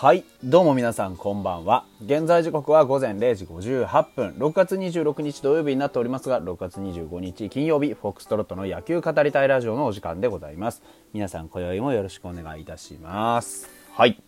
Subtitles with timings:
[0.00, 1.84] はいどうも皆さんこんばんは。
[2.00, 4.28] 現在時刻は午前0時58分。
[4.38, 10.84] 6月26日土曜日になっておりますが6月25日金曜日フォックストロットの野球語りたいラジオのお時間でございます。
[11.12, 13.68] 皆さん今宵もよろしくお願いいたします。
[13.92, 14.22] はい。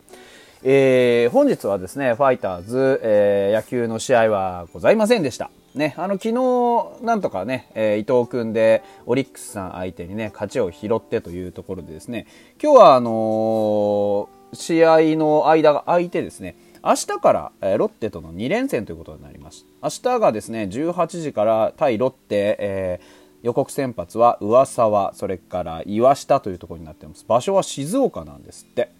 [0.64, 5.52] えー、本日はですね、ファイターズ、えー、野球の試合はございませんでした。
[5.76, 12.26] ね、あの、昨日、なんとかね、えー、伊藤君で、オリックスさん相手にね、勝ちを拾ってというところでですね、
[12.60, 19.66] 今日はあのー、試合の間が空いてですね、明日から、えー、ロッテとの2連戦ということになります。
[19.82, 27.24] 明日がですね、18時から対ロッテ、えー、予告先発は上沢、それから岩下というところになっています。
[27.28, 28.90] 場所は静岡なんですって。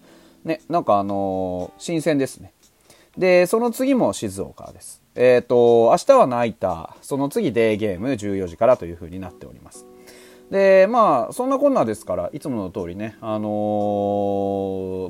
[0.43, 2.53] ね、なんかあのー、新鮮ですね。
[3.17, 5.01] で、その次も静岡です。
[5.15, 9.85] えっ、ー、と、明日はナイター、その次デーゲーム14時からというふうになっております。
[10.51, 13.47] で、まあ、そんなこんなですから、いつもの通りね、あの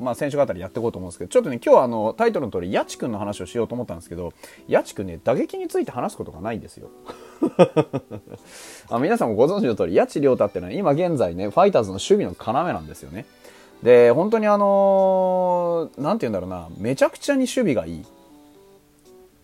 [0.00, 4.32] まあ、選手語りやっていこうと思うんですけど、ちょっとね、今日はあの、タイトルの通り、ヤチ君の話をしようと思ったんですけど、
[4.68, 6.90] ヤチ君ね、打撃について話すことがないんですよ。
[8.88, 13.26] あ皆さんもご存知の通り、八千亮太ってのは今現在ね、ファイターズの守備の要なんですよね。
[13.82, 18.04] で、本当にあのー、なんて言うんだろうな、めちゃくちゃに守備がいい。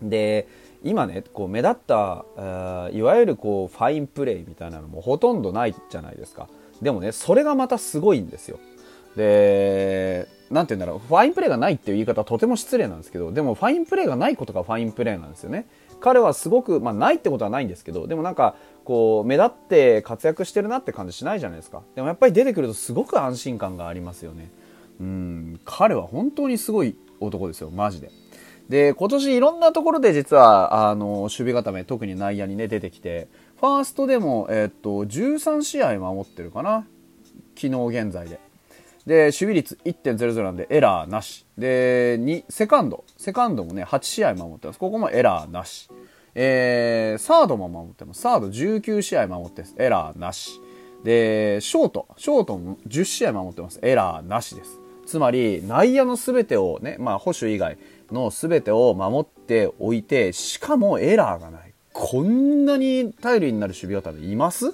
[0.01, 0.47] で、
[0.83, 2.25] 今ね、こう目立った、
[2.93, 6.47] いわゆるこうファインプレーみたいなのもほとんどないじゃないですか。
[6.81, 8.59] でもね、それがまたすごいんですよ。
[9.15, 15.67] で、なんて言うんだろう、ファインプレーがないっていう言い方はとても失礼なんですけど、でもファインプレーがないことがファインプレーなんですよね。
[15.99, 21.81] 彼はすごく、まあないってことはないんですけど、でもなんか、こう、目立って活躍してるなって感じしないじゃないですか。
[21.95, 24.49] でもやっぱり出てくるとすごく安心感がありますよね。
[25.01, 28.11] うん、彼は本当にすごい男ですよ、マジで。
[28.69, 33.27] で、今年いろんなところで実は、あの、守備固め、特に内野にね、出てきて、
[33.59, 36.85] ファーストでも、えっと、13試合守ってるかな？
[37.55, 38.39] 昨日現在で。
[39.05, 41.45] で、守備率1.00なんでエラーなし。
[41.57, 43.03] で、2、セカンド。
[43.17, 44.79] セカンドもね、8試合守ってます。
[44.79, 45.89] ここもエラーなし。
[46.35, 48.21] えー、サードも守ってます。
[48.21, 49.75] サード19試合守ってます。
[49.79, 50.61] エラーなし。
[51.03, 52.07] で、ショート。
[52.17, 53.79] ショートも10試合守ってます。
[53.81, 54.79] エラーなしです。
[55.05, 57.79] つまり、内野の全てをね、まあ、保守以外
[58.13, 61.73] の全てを守っておいて、しかもエラーがない。
[61.93, 64.73] こんなに頼りになる守備はいます？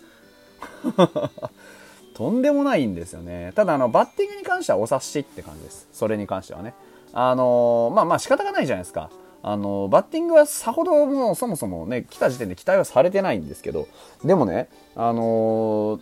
[2.16, 3.52] とんでもないんですよね。
[3.56, 5.88] ただ、あの、バッティングに関してはお察しって感じです。
[5.92, 6.74] それに関してはね。
[7.14, 9.10] あのー、まあまあ仕方がないじゃないですか。
[9.42, 13.88] あのー、バッティングはさほどもうそもそもね、来た時点で期待はされてないんですけど、
[14.24, 16.00] でもね、あのー、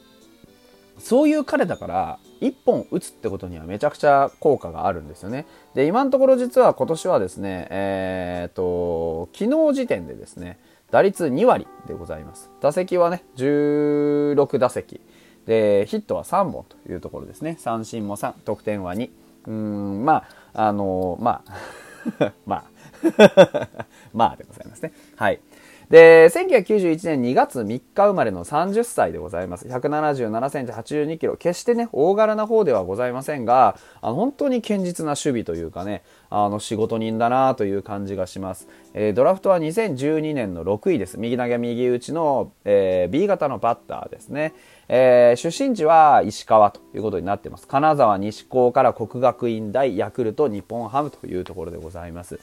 [1.03, 5.45] そういう彼だから、1本打つってことにはめちゃくちゃ効果があるんですよね。
[5.75, 10.59] で、今のところ実は今年はですね、えー、と、昨日時点でですね、
[10.91, 12.49] 打率2割でございます。
[12.61, 15.01] 打席はね、16打席。
[15.45, 17.57] で、ヒットは3本というところですね。
[17.59, 19.09] 三振も3、得点は2。
[19.47, 22.63] うん、まあ、あのー、まあ、 まあ、
[24.13, 24.93] まあでございますね。
[25.17, 25.41] はい。
[25.89, 29.67] で、1991年2月3日生まれの30歳でございます。
[29.67, 31.35] 177センチ82キロ。
[31.35, 38.67] 決してね、大柄な方ではございませんが、あの本当に堅実な守備というかね、あの仕事人だなという感じがします。
[38.93, 41.19] えー、ドラフトは2012年の6位です。
[41.19, 44.53] 右投げ右打ちの、えー、B 型のバッターですね。
[44.87, 47.67] えー、出身地は石川ということになってます。
[47.67, 52.39] 金沢西高から国学院大、ヤクルト、日本ハムというところでございます。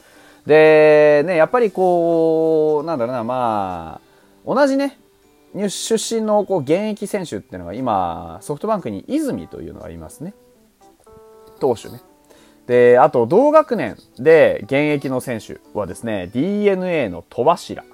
[0.46, 4.00] で、ね、やっぱりこう、なんだろうな、ま
[4.46, 4.98] あ、同じね、
[5.68, 10.34] 出身のこう現役選手っていうのが今、ソフトバンクに泉というのがいますね。
[11.58, 12.00] 投手ね。
[12.66, 17.84] で、あと同学年で現役の選手はですね、DNA の戸柱、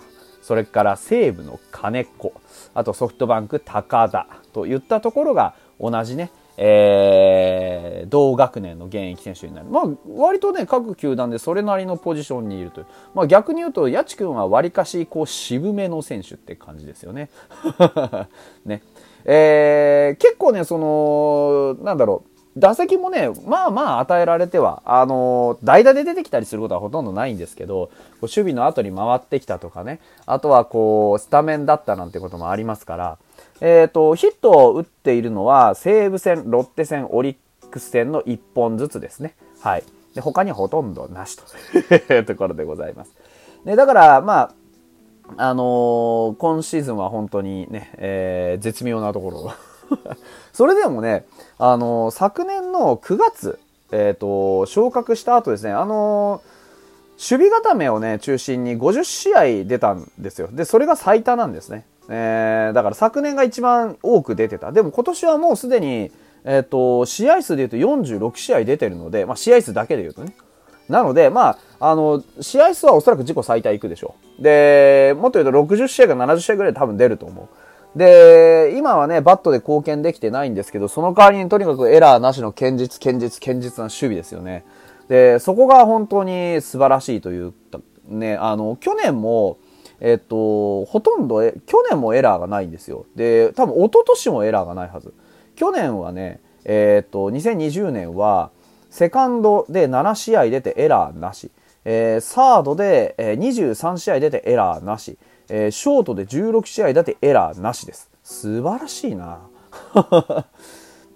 [0.43, 2.33] それから西武の金子、
[2.75, 9.67] あとソフトバンク高田といったところが同じね、えー、同学年の現役選手になる。
[9.69, 12.87] まあ、割とね、各球団でそれなりのポジションにいるという。
[13.15, 17.31] まあ、逆に言うと、八千君は割かし、こう、渋めの選手って感じですよね。
[18.65, 18.83] ね。
[19.25, 22.37] えー、結構ね、その、なんだろう。
[22.59, 27.91] 打席もね、まあまあ与えられては、あの、代打で出てきたりすることはほとんどないんですけど、
[28.23, 33.19] 守備の後に回ってきたとかね、あとはこう、スタメンだったなんてこともありますから、
[33.61, 37.37] えっ、ー、と、ヒットを打っているのは、西武戦、ロッテ戦、オリッ
[37.71, 39.35] クス戦の1本ずつですね。
[39.61, 39.85] はい。
[40.15, 41.45] で、他にほとんどなしと
[42.15, 43.13] いう ところでございます。
[43.65, 44.51] ね、だから、まあ、
[45.37, 49.53] あのー、今シーズンは本当にね、えー、絶妙なところ。
[50.53, 51.27] それでもね、
[51.59, 53.59] あのー、昨年の9月、
[53.93, 56.43] えっ、と、昇格した後ですね、あの
[57.17, 60.49] 守備固めをね、中心に50試合出たんですよ。
[60.53, 61.87] で、それが最多なんですね。
[62.09, 64.73] えー、だから昨年が一番多く出てた。
[64.73, 66.13] でも今年はもうすでに、
[66.45, 70.35] えっ、ー、と、試合数で言うと46試合出てるので、まあ試合数だけで言うとね。
[70.89, 74.43] なので、まあ、あの、試合数はおそらく自己最多いくでしょう。
[74.43, 77.49] で、もっと言うと60試合か70試合ぐらい多分出ると思
[77.95, 77.99] う。
[77.99, 84.65] で、今はね、バットで貢献できてないんですけど、その代わりにとにかくエラーなしの堅実、堅実、堅実な守備ですよね。
[85.09, 87.55] で、そこが本当に素晴らしいという、
[88.09, 89.59] ね、あの、去年も、
[90.01, 93.07] えっと、ほとんど、去年もエラーがないんですよ。
[93.15, 95.15] で、多分一昨年もエラーがないはず。
[95.55, 98.51] 去年はね、えっと、2020年は、
[98.91, 101.51] セカンドで7試合出てエラーなし。
[101.85, 105.19] えー、サードで、えー、23試合出てエラーなし。
[105.49, 108.11] えー、ショートで16試合出てエラーなしです。
[108.23, 109.41] 素晴らしいな。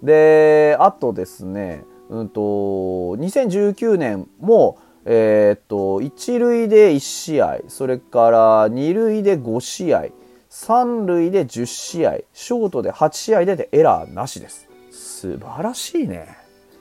[0.01, 10.05] で、あとですね、うんと、2019年も、えー、っと、1塁で1試合、それから2塁で5試合、
[10.49, 14.67] 3塁で10試合、ショートで8試合出てエラーなしです。
[14.91, 16.37] 素晴らしいね。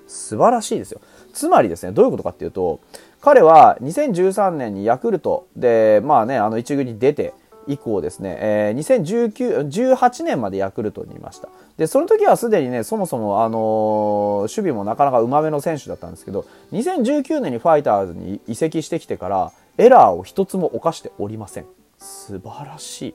[0.06, 1.00] 素晴らしいですよ。
[1.32, 2.80] つまりですね、どういうことかっていうと、
[3.20, 7.32] 彼は2013年にヤクルトで、まあね、あの一軍に出て、
[7.66, 11.48] 以降ですね、えー、2019、18年までヤクルトにいました。
[11.76, 21.66] で、その時はすでにね、そもそも、あのー、守備もなかなかうまめの選手だったんですけど、2019年にファイターズに移籍してきてから、エラーを一つも犯しておりません。
[21.98, 23.14] 素晴らしい。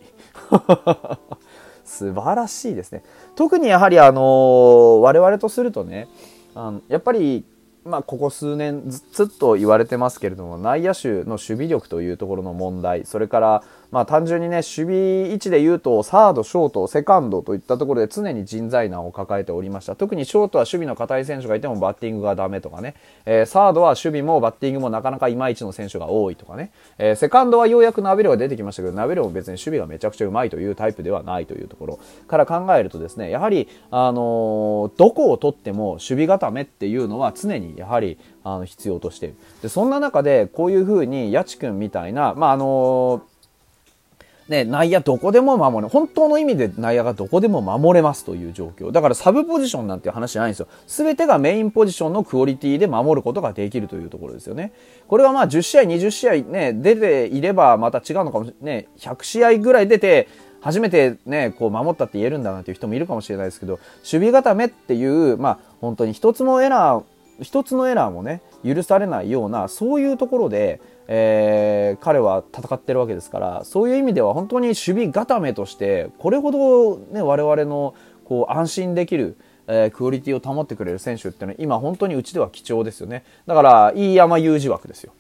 [1.86, 3.03] 素晴らしいですね。
[3.36, 6.07] 特にやはりあのー、我々とするとね、
[6.56, 7.44] あのやっぱり
[7.86, 19.96] まあ、ここ数年ずっと言われてますけれども内野手の守備力というところの問題それから、まあ、単純にね守備位置で言うとサード、ショート、セカンドといったところで常に人材難を抱えておりました。
[19.96, 22.96] 特にショートは守備の硬い選手がいてもバッティングがダメとかね、
[23.26, 43.24] えー、サードは守備もバッティングもなかなかいまいちの選手が多いとかね、えー、セカンドはようやくナビロが出てきましたけどナビロも別に守備がめちゃくちゃうまいというタイプではないというところから考えるとですねやはり、あのー、どこを取っても守備固めっていうのは常にやはりあの必要としているでそんな中でこういうふうに八千君みたいな、まああの
[44.48, 48.92] ね、内野どこでも守れ、本当の意味で内野がどこでも守れますという状況。
[48.92, 50.68] だからサブポジションなんて話じゃないんですよ。
[50.86, 54.71] すべてがメインポジションのクオリティで守ることができるというところですよね。
[55.07, 58.75] これはまあ10試合、20試合ね、出ていればまた違うのかもしれない。
[58.81, 60.28] ね、100試合ぐらい出て、
[60.62, 67.04] 初めてね、こう守ったって言えるんだなっていう人もいるかもしれないですけど、守備固めっていう、まあ本当に一つもエラー、
[67.42, 77.94] 一つのエラーもね、許されないような、そういうところで、えー、彼は戦ってるわけですから、そういう意味では本当に守備固めとして、これほどね、我々の
[78.24, 79.38] こう安心できる、
[79.68, 83.24] えー、クオリティを保ってくれる選手っていうのは今本当にうちでは貴重ですよね。
[83.46, 85.14] だから、飯山雄二枠ですよ。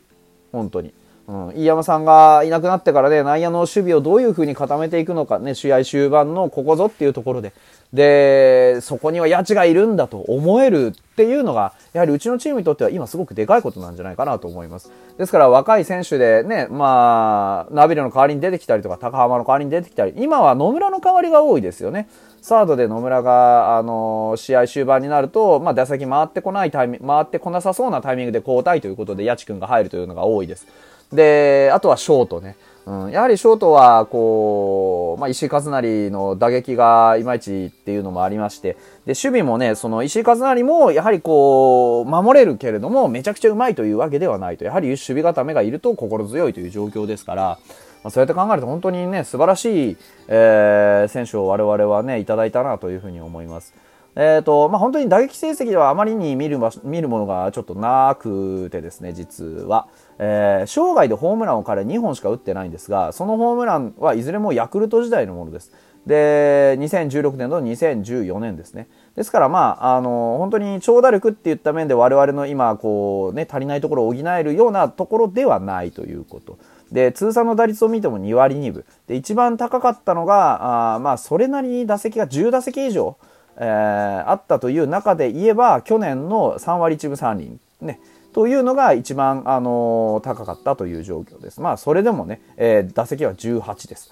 [0.51, 0.93] 本当に。
[1.27, 7.53] うん、飯山さんがいなくなってからね、内野の守備をどういう風に固めていくのかね、試合終盤のここぞっていうところで、
[7.93, 14.91] で、そこには八千がいるんだと思えるっていうのが、やはりうちのチームにとっては今すごくでかいことなんじゃないかなと思います。
[15.17, 22.09] ですから若い選手でね、まあ、ナビルの代わりに出てきたりとか、高浜の代わりに出てきたり、今は野村の代わりが多いですよね。
[22.41, 30.67] サードで野村が、あの、試合終盤になると、まあ、打席回ってこないタイミング、回ってこなさそうなタイミングで交代ということで、八千君が入るというのが多いです。
[31.13, 32.57] で、あとはショートね。
[32.85, 38.73] うん、やはりショートは、こう、まあ、石井和成の打撃がいまいちっていうのもありまして、
[39.05, 44.65] で、守備もね、その石井和成も、やはりこう、守れるけれども、めちゃくちゃうまいというわけではないと。
[44.65, 47.57] やはり守備固めがいると心強いという状況ですから、
[48.03, 53.73] まあ、そうやって考えると本当にね、素晴らしい、えー、選手を我々はね、いただいたなというふうに思います。
[54.15, 59.87] えっ、ー、と、まあ、本当に打撃成績ではあまりに見る見るものがちょっとなくてですね、実は。
[60.17, 65.73] えー、生涯でホームランを彼2本しか打ってないんですが、そのホームランはいずれもヤクルト時代のものです。
[66.05, 68.87] で、2016年と2014年ですね。
[69.15, 76.59] ですから、まあ、あの、本当に長打力っていった面で我々の今、こう、ね、足りないところを補えるようなところではないということ。
[76.91, 78.85] で、通算の打率を見ても2割2分。
[79.07, 83.17] で、一番高かったのが、あまあ、それなりに打席が10打席以上、
[83.57, 87.99] えー、あったという中で言えば、去年の3割1分3厘、ね、
[88.33, 91.61] というのが一番、あのー、高かったという状況です。
[91.61, 94.11] まあ、それでもね、えー、打席は18です。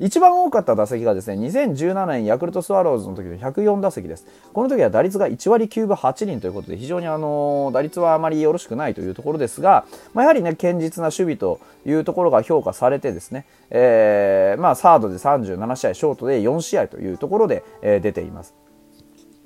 [0.00, 4.26] 一番多かった打席がですね、2017年ヤクルトスワローズの時の104打席です。
[4.52, 18.54] この時は打率が1割9分8厘ということで、非常にあの打率はあまりよろしくないというところですが、まあ、やはりね、堅実な守備というところが評価されてですね、えー、まあ、サードで37試合、ショートで4試合というところで、えー、出ています。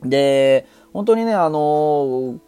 [0.02, 2.38] で、本当にね、あのー、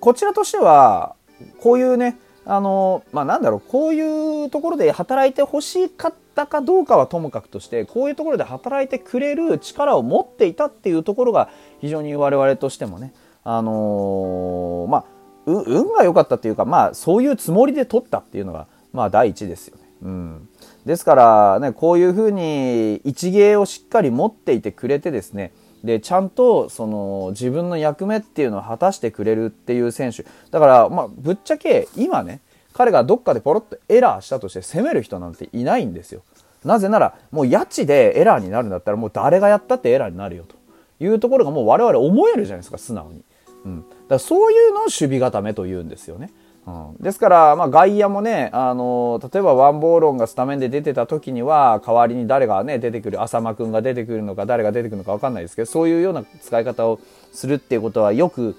[0.00, 1.14] こちらとしては、
[1.60, 11.48] こういうね、あのまあ、なんだろう、こういうところで働いてほしかったたかどうかはともかくとして、こういうところで働いてくれる力を持っていたっていうところが、
[11.80, 13.12] 非常に我々としてもね、
[13.42, 15.04] あのー、まあ、
[15.46, 19.82] 運が良かったっていうか、まあ、そういうつもりで取ったっていうのが、まあ、第一ですよね。
[20.02, 20.48] うん。
[20.84, 25.52] ですからね、こういうふうに一芸をしっかり持っていてくれてですね、
[25.84, 30.24] で、ちゃんと、その、自分の役目っていうのを果たしてくれるっていう選手。
[30.50, 32.40] だから、まあ、ぶっちゃけ、今ね、
[32.76, 36.22] 彼がどっかでポロッとエラーしたとして攻める人なんていないんですよ。
[36.62, 40.56] なぜなら、もう家賃でエラーになるんだったら、もう誰がやったってエラーになるよと
[41.02, 43.22] いうところがもう我々思えるじゃないですか、素直に。
[43.64, 43.80] うん。
[43.80, 46.30] だからそういうのを守備固めというんですよね。
[46.66, 56.98] うん、ですから、まあ、外野もね、あの例えばワンボーロンがスタメンで出てた時には、代わりに誰がね、出てくる、浅間君が出てくるのか、誰が出てくるのか分かんないですけど、そういうような使い方を
[57.32, 58.56] するっていうことはよく、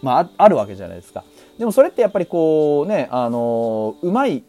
[0.00, 1.24] まあ、あるわけじゃないですか。
[1.60, 4.44] でもそれってやっぱりこうね、あのうまい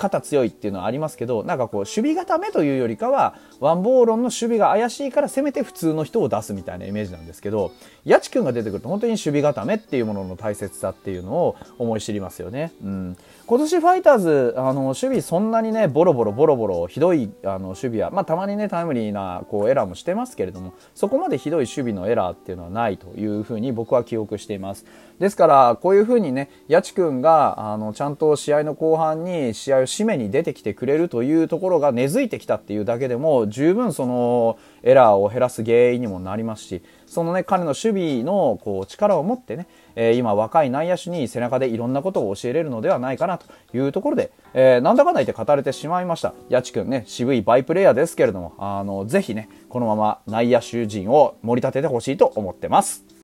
[0.00, 7.72] 肩強いっていうのはありますけどなんかこう守備固めというよりかはワンボーロンの守備が怪しいからせめて普通の人を出すみたいなイメージなんですけど
[8.08, 12.72] 八千君が出てくると本当に守備固めっていうものの大切さっていうのを思い知りますよね。
[12.82, 13.16] うん、
[13.46, 24.86] 今年ファイターズあの守備そんなにねボロボロボロボロひどいあの守備は、まあ、たまにねタイムリーなこうエラーもしてますけれどもそこまでひどい守備のエラーっていうのはないというふうに僕は記憶しています。
[25.20, 43.46] ですからこういうふうにね八千君があのちゃんと試合の後半に試合を締めに出てきてくれるというところが根付いてきたっていうだけでも十分そのエラーを減らす原因にもなりますしそのね彼の守備のこう力を持ってね、えー、今若い内野手に背中でいろんなことを教えれるのではないかなと
[43.76, 46.32] いうところで、えー、なんだかんだ言って語れてしまいました。
[46.50, 53.09] 八千君ね渋いバイプレーヤーですけれどもあのぜひねこのまま内野手陣を盛り立ててほしいと思ってます。